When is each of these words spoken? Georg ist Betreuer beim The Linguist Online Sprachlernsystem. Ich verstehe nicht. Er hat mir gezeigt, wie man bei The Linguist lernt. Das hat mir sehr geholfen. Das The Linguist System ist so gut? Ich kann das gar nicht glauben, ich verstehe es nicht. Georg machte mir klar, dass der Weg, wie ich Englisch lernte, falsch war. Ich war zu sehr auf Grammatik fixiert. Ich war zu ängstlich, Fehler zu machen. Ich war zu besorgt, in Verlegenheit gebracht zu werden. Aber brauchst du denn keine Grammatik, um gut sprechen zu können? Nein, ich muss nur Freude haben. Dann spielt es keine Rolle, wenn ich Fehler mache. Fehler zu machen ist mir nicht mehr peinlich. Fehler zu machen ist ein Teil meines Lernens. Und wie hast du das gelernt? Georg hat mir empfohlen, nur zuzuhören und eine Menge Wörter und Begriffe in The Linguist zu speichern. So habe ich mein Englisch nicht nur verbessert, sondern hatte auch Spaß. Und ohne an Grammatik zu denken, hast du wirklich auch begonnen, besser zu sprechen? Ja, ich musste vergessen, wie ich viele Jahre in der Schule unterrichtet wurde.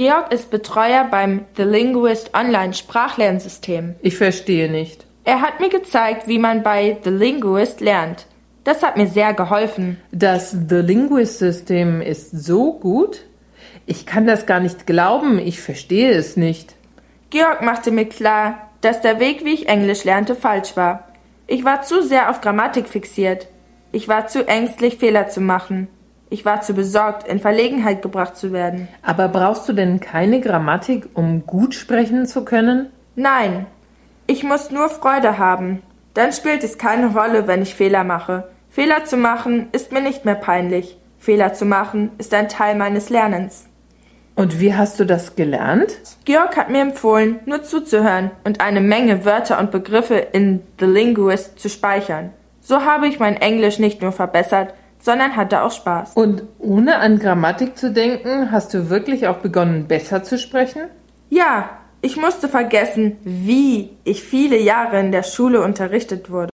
Georg 0.00 0.32
ist 0.32 0.50
Betreuer 0.50 1.06
beim 1.10 1.44
The 1.58 1.62
Linguist 1.64 2.32
Online 2.32 2.72
Sprachlernsystem. 2.72 3.96
Ich 4.00 4.16
verstehe 4.16 4.70
nicht. 4.70 5.04
Er 5.24 5.42
hat 5.42 5.60
mir 5.60 5.68
gezeigt, 5.68 6.26
wie 6.26 6.38
man 6.38 6.62
bei 6.62 6.96
The 7.04 7.10
Linguist 7.10 7.82
lernt. 7.82 8.24
Das 8.64 8.82
hat 8.82 8.96
mir 8.96 9.08
sehr 9.08 9.34
geholfen. 9.34 10.00
Das 10.10 10.52
The 10.52 10.76
Linguist 10.76 11.38
System 11.38 12.00
ist 12.00 12.30
so 12.30 12.72
gut? 12.72 13.26
Ich 13.84 14.06
kann 14.06 14.26
das 14.26 14.46
gar 14.46 14.60
nicht 14.60 14.86
glauben, 14.86 15.38
ich 15.38 15.60
verstehe 15.60 16.12
es 16.12 16.34
nicht. 16.34 16.76
Georg 17.28 17.60
machte 17.60 17.90
mir 17.90 18.06
klar, 18.06 18.70
dass 18.80 19.02
der 19.02 19.20
Weg, 19.20 19.44
wie 19.44 19.52
ich 19.52 19.68
Englisch 19.68 20.04
lernte, 20.04 20.34
falsch 20.34 20.78
war. 20.78 21.10
Ich 21.46 21.66
war 21.66 21.82
zu 21.82 22.02
sehr 22.02 22.30
auf 22.30 22.40
Grammatik 22.40 22.88
fixiert. 22.88 23.48
Ich 23.92 24.08
war 24.08 24.28
zu 24.28 24.48
ängstlich, 24.48 24.96
Fehler 24.96 25.28
zu 25.28 25.42
machen. 25.42 25.88
Ich 26.32 26.44
war 26.44 26.60
zu 26.60 26.74
besorgt, 26.74 27.26
in 27.26 27.40
Verlegenheit 27.40 28.02
gebracht 28.02 28.36
zu 28.36 28.52
werden. 28.52 28.86
Aber 29.02 29.28
brauchst 29.28 29.68
du 29.68 29.72
denn 29.72 29.98
keine 29.98 30.40
Grammatik, 30.40 31.08
um 31.14 31.44
gut 31.44 31.74
sprechen 31.74 32.24
zu 32.26 32.44
können? 32.44 32.86
Nein, 33.16 33.66
ich 34.28 34.44
muss 34.44 34.70
nur 34.70 34.88
Freude 34.88 35.38
haben. 35.38 35.82
Dann 36.14 36.32
spielt 36.32 36.62
es 36.62 36.78
keine 36.78 37.08
Rolle, 37.08 37.48
wenn 37.48 37.62
ich 37.62 37.74
Fehler 37.74 38.04
mache. 38.04 38.48
Fehler 38.70 39.04
zu 39.04 39.16
machen 39.16 39.68
ist 39.72 39.90
mir 39.90 40.00
nicht 40.00 40.24
mehr 40.24 40.36
peinlich. 40.36 40.96
Fehler 41.18 41.52
zu 41.52 41.64
machen 41.64 42.12
ist 42.18 42.32
ein 42.32 42.48
Teil 42.48 42.76
meines 42.76 43.10
Lernens. 43.10 43.66
Und 44.36 44.60
wie 44.60 44.74
hast 44.74 45.00
du 45.00 45.04
das 45.04 45.34
gelernt? 45.34 45.98
Georg 46.24 46.56
hat 46.56 46.70
mir 46.70 46.80
empfohlen, 46.80 47.40
nur 47.44 47.64
zuzuhören 47.64 48.30
und 48.44 48.60
eine 48.60 48.80
Menge 48.80 49.24
Wörter 49.24 49.58
und 49.58 49.72
Begriffe 49.72 50.14
in 50.14 50.62
The 50.78 50.86
Linguist 50.86 51.58
zu 51.58 51.68
speichern. 51.68 52.30
So 52.60 52.84
habe 52.84 53.08
ich 53.08 53.18
mein 53.18 53.36
Englisch 53.36 53.78
nicht 53.78 54.00
nur 54.00 54.12
verbessert, 54.12 54.74
sondern 55.00 55.36
hatte 55.36 55.62
auch 55.62 55.72
Spaß. 55.72 56.12
Und 56.14 56.44
ohne 56.58 56.98
an 56.98 57.18
Grammatik 57.18 57.76
zu 57.76 57.92
denken, 57.92 58.52
hast 58.52 58.72
du 58.74 58.90
wirklich 58.90 59.26
auch 59.26 59.38
begonnen, 59.38 59.86
besser 59.88 60.22
zu 60.22 60.38
sprechen? 60.38 60.82
Ja, 61.28 61.70
ich 62.02 62.16
musste 62.16 62.48
vergessen, 62.48 63.18
wie 63.24 63.90
ich 64.04 64.22
viele 64.22 64.58
Jahre 64.58 65.00
in 65.00 65.12
der 65.12 65.22
Schule 65.22 65.62
unterrichtet 65.62 66.30
wurde. 66.30 66.48